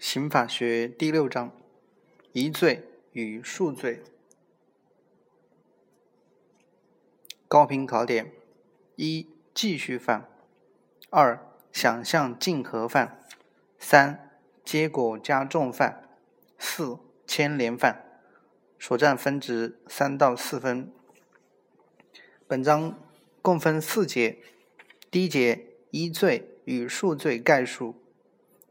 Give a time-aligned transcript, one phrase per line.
[0.00, 1.52] 刑法学第六章：
[2.32, 4.02] 一罪与数罪。
[7.46, 8.32] 高频考点：
[8.96, 10.22] 一、继续犯；
[11.10, 11.38] 二、
[11.70, 13.18] 想象竞合犯；
[13.78, 16.02] 三、结果加重犯；
[16.58, 18.22] 四、牵连犯。
[18.78, 20.90] 所占分值三到四分。
[22.46, 22.98] 本章
[23.42, 24.38] 共分四节：
[25.10, 27.96] 第一节一罪与数罪概述；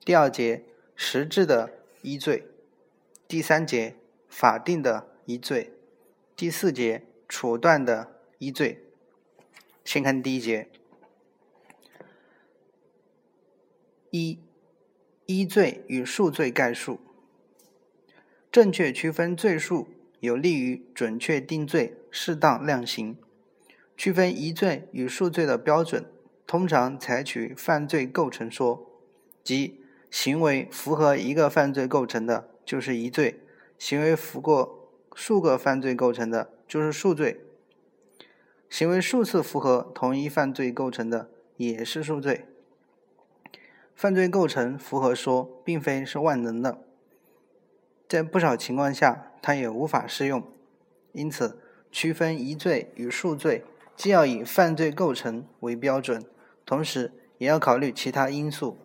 [0.04, 0.66] 第二节。
[1.02, 1.72] 实质的
[2.02, 2.44] 一罪，
[3.26, 3.96] 第三节
[4.28, 5.72] 法定的一罪，
[6.36, 8.84] 第四节处断的一罪。
[9.86, 10.68] 先看第一节，
[14.12, 14.40] 一
[15.26, 17.00] 一罪与数罪概述。
[18.52, 19.88] 正确区分罪数，
[20.20, 23.18] 有利于准确定罪、适当量刑。
[23.96, 26.06] 区分一罪与数罪的标准，
[26.46, 29.02] 通常采取犯罪构成说，
[29.42, 29.79] 即。
[30.10, 33.36] 行为符合一个犯罪构成的，就是一罪；
[33.78, 37.38] 行为符合数个犯罪构成的，就是数罪；
[38.70, 42.46] 行为数次符合同一犯罪构成的，也是数罪。
[43.96, 46.80] 犯罪构成符合说，并非是万能的，
[48.08, 50.42] 在不少情况下，它也无法适用。
[51.12, 51.60] 因此，
[51.92, 56.24] 区分一罪与数罪，既要以犯罪构成为标准，
[56.66, 58.78] 同时也要考虑其他因素。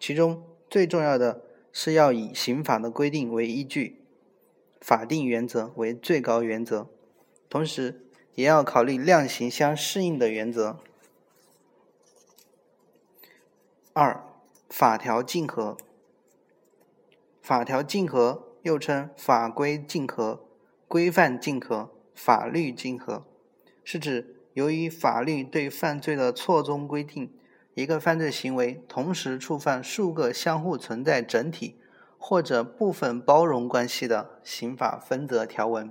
[0.00, 4.00] 其中最重要的是要以刑法的规定为依据，
[4.80, 6.86] 法定原则为最高原则，
[7.48, 8.02] 同时
[8.34, 10.78] 也要考虑量刑相适应的原则。
[13.92, 14.24] 二、
[14.68, 15.76] 法条竞合。
[17.42, 20.44] 法条竞合又称法规竞合、
[20.86, 23.24] 规范竞合、法律竞合，
[23.82, 27.32] 是指由于法律对犯罪的错综规定。
[27.78, 31.76] 一个犯罪行为同时触犯数个相互存在整体
[32.18, 35.88] 或者部分包容关系的刑法分则条文，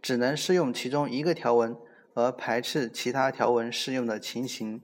[0.00, 1.76] 只能适用其中一个条文，
[2.14, 4.80] 而排斥其他条文适用的情形，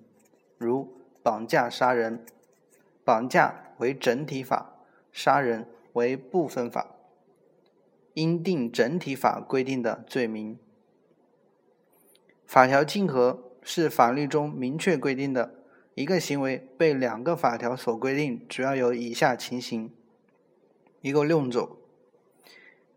[0.57, 0.93] 如
[1.23, 2.27] 绑架杀人，
[3.05, 4.75] 绑架为整体法，
[5.13, 6.97] 杀人为部分法，
[8.15, 10.59] 应定整体法规定的罪名。
[12.45, 15.58] 法条竞合是法律中明确规定的。
[15.99, 19.93] 一个行为被两个法条所规定，主要有以下情形，
[21.01, 21.77] 一共六种：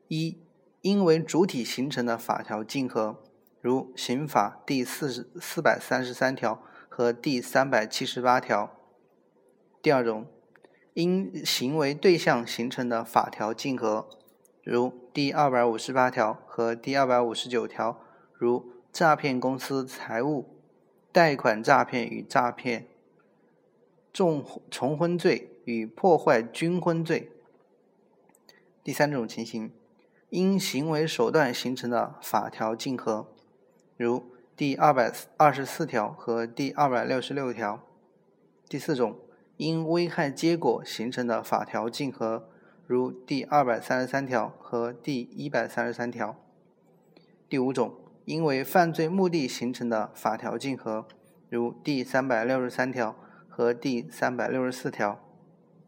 [0.08, 0.38] 一、
[0.82, 3.24] 因为主体形成的法条竞合，
[3.60, 8.70] 如刑法第四十四百三十三条和第三百七十八条；
[9.82, 10.28] 第二种，
[10.94, 14.08] 因行为对象形成的法条竞合，
[14.64, 18.00] 如第二百五十八条和第二百五十九条，
[18.36, 20.46] 如诈骗公司财物、
[21.12, 22.91] 贷款诈骗与诈骗。
[24.14, 27.32] 重重婚罪与破坏军婚罪。
[28.84, 29.72] 第三种情形，
[30.30, 33.28] 因行为手段形成的法条竞合，
[33.96, 34.24] 如
[34.56, 37.82] 第二百二十四条和第二百六十六条。
[38.68, 39.18] 第四种，
[39.58, 42.50] 因危害结果形成的法条竞合，
[42.86, 46.36] 如第二百三十三条和第一百三十三条。
[47.48, 47.96] 第五种，
[48.26, 51.08] 因为犯罪目的形成的法条竞合，
[51.50, 53.16] 如第三百六十三条。
[53.62, 55.24] 和第三百六十四条，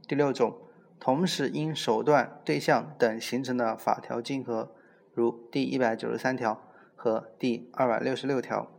[0.08, 0.60] 第六种，
[1.00, 4.76] 同时因手段、对象等形成的法条竞合，
[5.12, 6.62] 如第一百九十三条
[6.96, 8.72] 和第二百六十六条。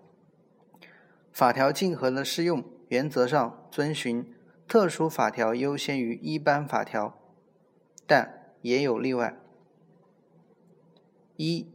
[1.32, 4.32] 法条竞合的适用，原则上遵循
[4.68, 7.18] 特殊法条优先于一般法条，
[8.06, 9.36] 但也有例外。
[11.34, 11.66] 一、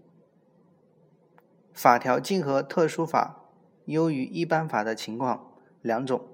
[1.74, 3.44] 法条竞合特殊法
[3.84, 5.51] 优于一般法的情况，
[5.81, 6.28] 两种。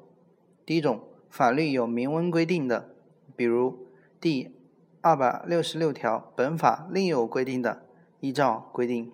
[0.65, 2.89] 第一种，法律有明文规定的，
[3.35, 3.87] 比如
[4.19, 4.55] 第
[5.01, 7.85] 二百六十六条，本法另有规定的，
[8.19, 9.13] 依照规定。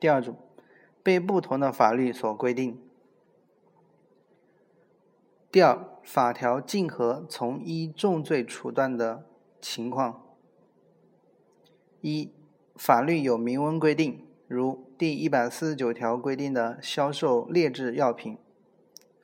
[0.00, 0.34] 第二种，
[1.02, 2.80] 被不同的法律所规定。
[5.52, 9.26] 第二，法条竞合从一重罪处断的
[9.60, 10.22] 情况：
[12.00, 12.32] 一，
[12.76, 18.36] 法律有明文规定，如第一百四十九条规定的销售劣质药品；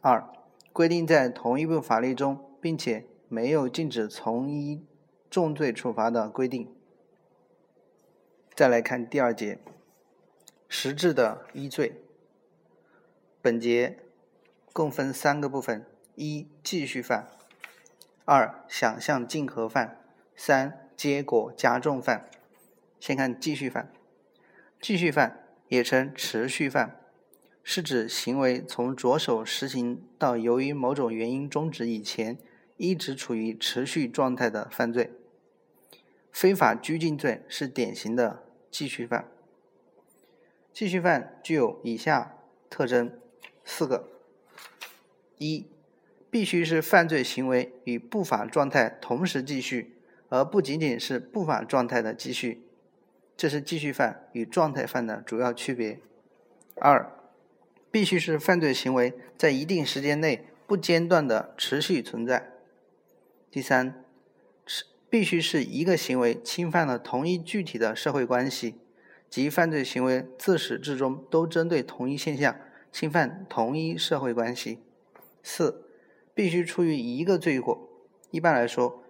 [0.03, 0.29] 二。
[0.75, 4.85] 规定在同一部法律中，并且没有禁止从一
[5.31, 6.75] 重罪处罚的规定。
[8.57, 9.61] 再来看第二节，
[10.69, 12.03] 实质的一罪。
[13.41, 14.01] 本节
[14.73, 15.87] 共分三个部分：
[16.17, 17.29] 一、继续犯；
[18.25, 19.99] 二、想象竞合犯；
[20.35, 22.29] 三、结果加重犯。
[22.99, 23.93] 先看继续犯，
[24.81, 27.04] 继续犯也称持续犯。
[27.67, 32.37] 是指行为从着手实行到由于某种原因终止以前，
[32.77, 35.11] 一直处于持续状态的犯罪。
[36.31, 39.29] 非法拘禁罪是典型的继续犯。
[40.73, 42.37] 继续犯具有以下
[42.69, 43.19] 特征
[43.65, 44.09] 四个：
[45.39, 45.67] 一、
[46.31, 49.97] 必须是犯罪行为与不法状态同时继续，
[50.29, 52.67] 而不仅仅是不法状态的继续，
[53.37, 56.01] 这是继续犯与状态犯的主要区别。
[56.75, 57.09] 二、
[57.95, 62.51] 必须是犯罪行为在一定时间内不间断的持续存在。
[63.53, 64.05] 第三，
[65.09, 68.75] 必须是一个行为侵犯了同一具体的社会关系。
[69.31, 72.57] 即犯罪行为自始至终都针对同一现象，
[72.91, 74.81] 侵犯同一社会关系。
[75.45, 75.87] 四，
[76.35, 77.89] 必须出于一个罪过。
[78.33, 79.05] 一般来说，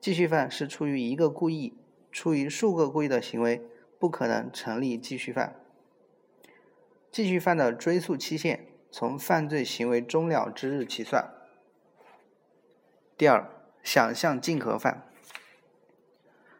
[0.00, 1.74] 继续犯是出于一个故意，
[2.12, 3.60] 出于数个故意的行为，
[3.98, 5.59] 不可能成立继续犯。
[7.12, 11.28] 继续犯的追诉期限从犯罪行为终了之日起算。
[13.16, 13.50] 第二，
[13.82, 15.04] 想象竞合犯。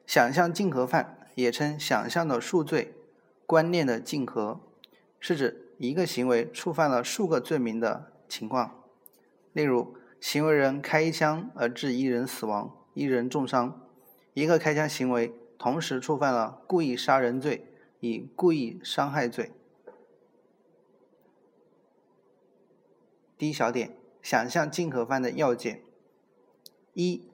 [0.07, 2.95] 想象竞合犯也称想象的数罪。
[3.47, 4.61] 观念的竞合
[5.19, 8.85] 是指一个行为触犯了数个罪名的情况。
[9.53, 13.81] 例如，行为人开一枪而致一人死亡、一人重伤，
[14.35, 17.67] 一个开枪行为同时触犯了故意杀人罪
[17.99, 19.51] 与故意伤害罪。
[23.41, 25.81] 第一小点，想象竞合犯的要件：
[26.93, 27.25] 一、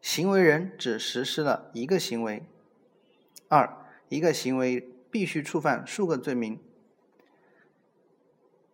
[0.00, 2.44] 行为人只实施了一个行为；
[3.48, 3.76] 二、
[4.08, 4.88] 一个行为。
[5.14, 6.58] 必须触犯数个罪名。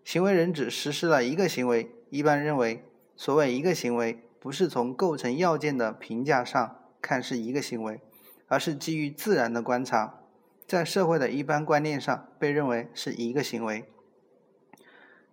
[0.02, 2.82] 行为人只实施了一个行为，一般认为，
[3.14, 8.00] 所谓一个行为，不是从构成要件的评价上看是一个行为，
[8.48, 10.22] 而是基于自然的观察，
[10.66, 13.84] 在社会的一般观念上被认为是一个行为。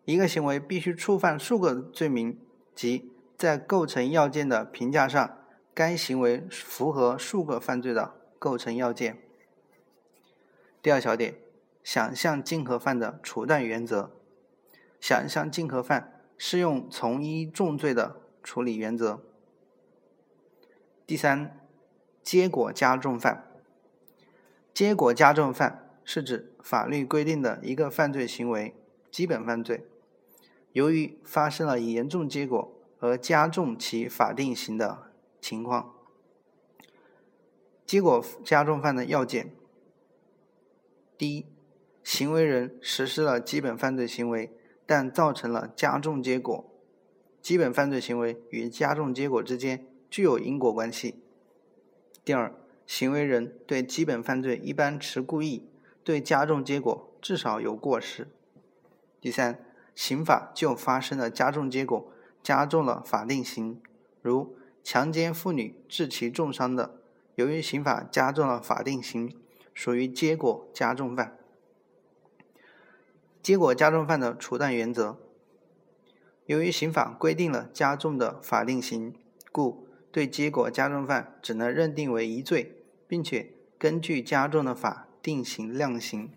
[0.07, 2.39] 一个行为必须触犯数个罪名，
[2.73, 5.37] 即在构成要件的评价上，
[5.73, 9.17] 该行为符合数个犯罪的构成要件。
[10.81, 11.35] 第二小点，
[11.83, 14.13] 想象竞合犯的处断原则。
[15.01, 19.21] 想象竞合犯适用从一重罪的处理原则。
[21.05, 21.59] 第三，
[22.23, 23.43] 结果加重犯。
[24.73, 28.73] 结果加重犯是指法律规定的一个犯罪行为
[29.11, 29.85] 基本犯罪，
[30.77, 35.95] 由于发生了严重结果而加重其法定刑的情况。
[37.83, 39.55] 结果加重犯的要件。
[41.17, 41.47] 第一，
[42.03, 46.71] 行为人实施了基本犯罪行为，但造成了加重结果。
[47.41, 51.23] 基本犯罪行为与加重结果之间具有因果关系。
[52.23, 52.53] 第二，
[52.85, 55.67] 行为人对基本犯罪一般持故意，
[56.03, 58.27] 对加重结果至少有过失。
[59.19, 59.65] 第三，
[59.97, 62.13] 刑法就发生了加重结果，
[62.43, 63.81] 加重了法定刑，
[64.21, 67.01] 如强奸妇女致其重伤的，
[67.33, 69.35] 由于刑法加重了法定刑。
[69.73, 71.37] 属于结果加重犯。
[73.43, 75.19] 结果加重犯的处断原则：
[76.47, 79.13] 由于刑法规定了加重的法定刑，
[79.51, 86.31] 故对结果加重犯只能认定为一罪，并且根据加重的法定刑量刑。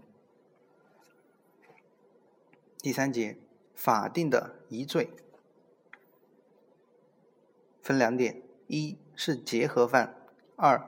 [2.82, 3.38] 第三节，
[3.80, 5.08] 法定的疑罪
[7.80, 10.14] 分两点：一是结合犯，
[10.54, 10.86] 二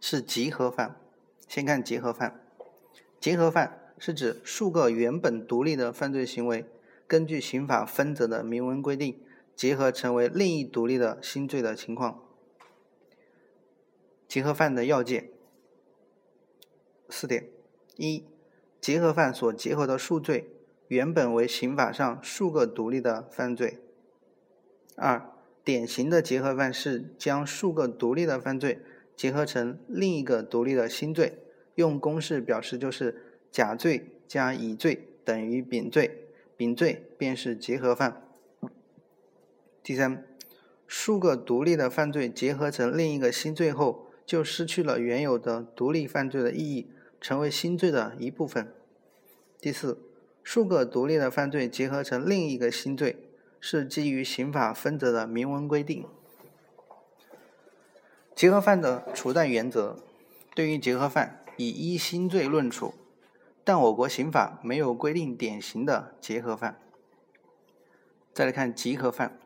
[0.00, 0.98] 是集合犯。
[1.46, 2.42] 先看结合犯，
[3.20, 6.64] 结合犯是指数个原本独立的犯罪行为，
[7.06, 9.22] 根据刑法分则的明文规定，
[9.54, 12.24] 结合成为另一独立的新罪的情况。
[14.26, 15.28] 结合犯的要件
[17.10, 17.50] 四点：
[17.96, 18.24] 一、
[18.80, 20.48] 结合犯所结合的数罪
[20.90, 23.78] 原本为刑法上数个独立的犯罪；
[24.96, 25.30] 二、
[25.62, 28.80] 典型的结合犯是将数个独立的犯罪。
[29.14, 31.34] 结合成另一个独立的新罪，
[31.74, 36.24] 用公式表示就是甲罪加乙罪等于丙罪，
[36.56, 38.22] 丙罪便是结合犯。
[39.82, 40.24] 第三，
[40.86, 48.72] 数个独立的犯罪结合成另一个新罪后，就失去了原有的独立犯罪的意义，成为新罪的一部分。
[49.60, 49.98] 第四，
[50.42, 53.16] 数个独立的犯罪结合成另一个新罪，
[53.60, 56.06] 是基于刑法分则的明文规定。
[58.34, 59.98] 结合犯的处断原则，
[60.54, 62.94] 对于结合犯以一新罪论处，
[63.62, 66.80] 但我国刑法没有规定典型的结合犯。
[68.32, 69.38] 再来看集合犯，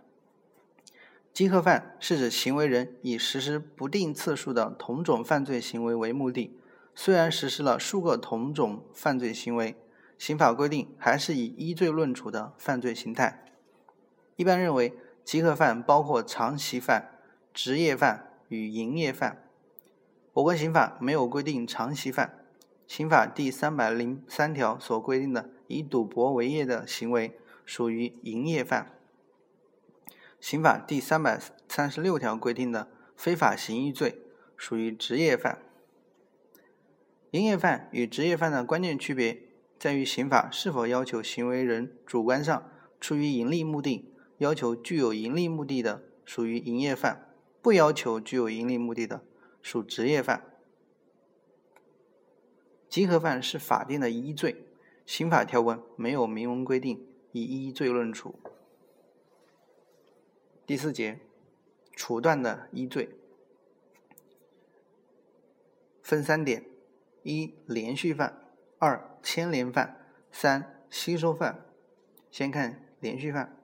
[1.32, 6.56] 集合犯是指行为人以实施不定次数的同种犯罪行为为目的，
[6.94, 9.74] 虽然实施了数个同种犯罪行为，
[10.18, 13.44] 刑法规定还是以一罪论处的犯罪形态。
[14.36, 14.94] 一般认为，
[15.24, 17.18] 集合犯包括长期犯、
[17.52, 18.30] 职业犯。
[18.48, 19.48] 与营业犯，
[20.34, 22.44] 我国刑法没有规定常习犯。
[22.86, 28.92] 刑法第三百零三条所规定的以赌博为业的行为属于营业犯。
[30.38, 34.20] 刑法第三百三十六条规定的非法行医罪
[34.56, 35.58] 属于职业犯。
[37.30, 39.43] 营业犯与职业犯的关键区别
[39.84, 49.22] 在于刑法是否要求行为人主观上出于盈利目的，要求具有盈利目的的属于营业犯，不要求具有盈利目的的
[49.60, 50.42] 属职业犯。
[52.88, 54.64] 集合犯是法定的一罪，
[55.04, 58.40] 刑法条文没有明文规定以一罪论处。
[60.64, 61.20] 第四节，
[61.94, 63.10] 处断的一罪
[66.02, 66.64] 分三点：
[67.22, 68.43] 一、连续犯；
[68.84, 69.96] 二、牵连犯；
[70.30, 71.64] 三、吸收犯。
[72.30, 73.56] 先看连续犯。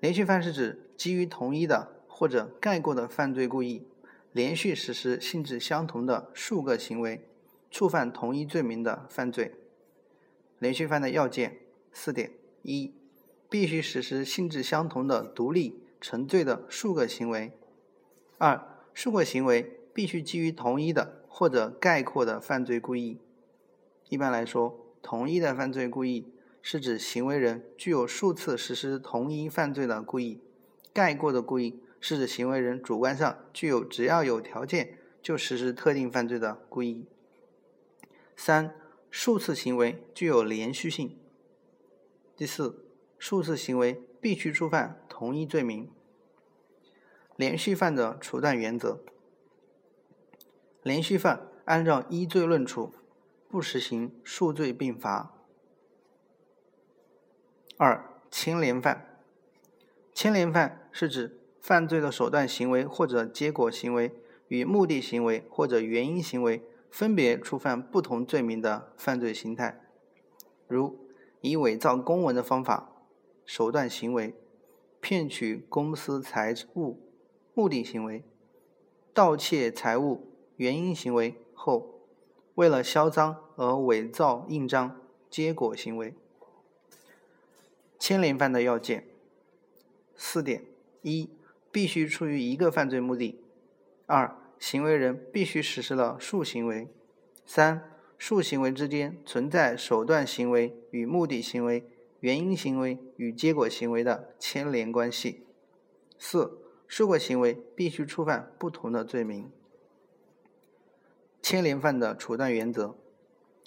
[0.00, 3.86] 连续犯是指基于同一的或者概括的犯罪故意，
[4.32, 7.24] 连续实施性质相同的数个行为。
[7.70, 9.54] 触犯同一罪名的犯罪，
[10.58, 11.58] 连续犯的要件
[11.92, 12.92] 四点：一、
[13.48, 17.52] 必须实施性质相同的独立成罪的数个行为；
[18.38, 18.60] 二、
[18.92, 23.20] 数个行为必须基于同一的或者概括的犯罪故意。
[24.10, 30.40] 一般来说，同一的犯罪故意是指行为人具有数次实施同一犯罪的故意；
[30.92, 37.06] 概括的故意是指行为人主观上具有只要有条件就实施特定犯罪的故意。
[38.36, 38.74] 三、
[39.12, 41.16] 数次行为具有连续性。
[42.36, 42.84] 第四，
[43.16, 45.88] 数次行为必须触犯同一罪名。
[47.36, 48.98] 连续犯的处断原则：
[50.82, 52.92] 连续犯按照一罪论处，
[53.50, 55.34] 不实行数罪并罚。
[57.76, 59.20] 二、牵连犯。
[60.14, 64.14] 牵连犯是指犯罪的手段行为或者结果行为
[64.48, 66.62] 与目的行为或者原因行为。
[66.90, 69.80] 分别触犯不同罪名的犯罪形态，
[70.66, 70.98] 如
[71.40, 73.04] 以伪造公文的方法
[73.46, 74.34] 手段行为，
[75.00, 76.98] 骗取公司财物
[77.54, 78.24] 目的行为，
[79.14, 81.99] 盗窃财物原因行为后，
[82.60, 85.00] 为了销赃而伪造印章
[85.30, 86.14] 结果行为。
[87.98, 89.06] 牵连犯的要件
[90.14, 90.66] 四点：
[91.00, 91.30] 一、
[91.72, 93.40] 必须出于一个犯罪目的；
[94.04, 96.88] 二、行为人必须实施了数行为，
[97.46, 101.88] 三数行为之间存在手段行为与目的行为、
[102.20, 105.46] 原因行为与结果行为的牵连关系。
[106.18, 109.50] 四数个行为必须触犯不同的罪名。
[111.50, 112.94] 牵连犯的处断原则，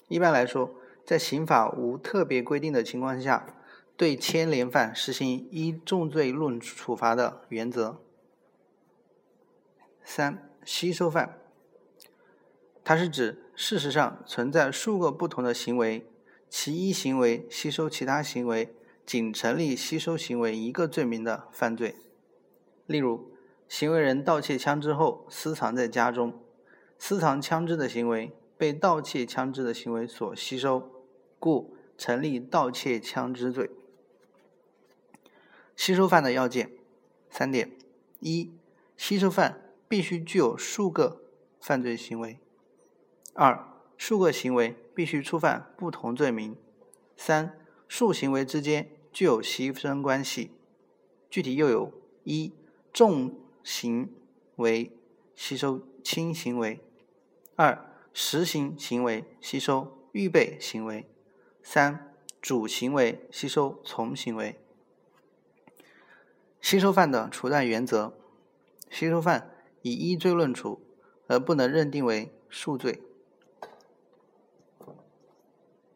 [0.08, 0.74] 一般来说，
[1.06, 3.58] 在刑法无特别规定的情况下，
[3.98, 8.02] 对牵连犯实行依重罪论处罚的原则。
[10.02, 11.38] 三吸收犯，
[12.86, 16.08] 它是指事实上存在数个不同的行为，
[16.48, 18.74] 其一行为吸收其他行为，
[19.06, 21.98] 仅成立吸收行为一个罪名的犯罪。
[22.86, 23.34] 例如，
[23.68, 26.40] 行为人盗窃枪支后私藏在家中，
[27.06, 30.90] 私藏枪支的行为被盗窃枪支的行为所吸收，
[31.38, 33.70] 故成立盗窃枪支罪。
[35.76, 36.72] 吸收犯的要件
[37.30, 37.74] 三点：
[38.22, 38.54] 一、
[38.96, 39.60] 吸收犯。
[39.90, 41.22] 必须具有数个
[41.60, 42.40] 犯罪行为。
[43.34, 43.68] 二、
[43.98, 46.56] 数个行为必须触犯不同罪名。
[47.18, 50.52] 三、数行为之间具有吸生关系。
[51.30, 51.92] 具体又有：
[52.24, 52.54] 一、
[52.94, 54.10] 重行
[54.56, 54.98] 为
[55.36, 56.80] 吸收轻行为；
[57.56, 61.06] 二、实行行为吸收预备行为；
[61.62, 64.60] 三、主行为吸收从行为。
[66.62, 68.18] 吸收犯的处断原则：
[68.90, 69.50] 吸收犯。
[69.86, 70.82] 以一罪论处，
[71.28, 73.02] 而不能认定为数罪。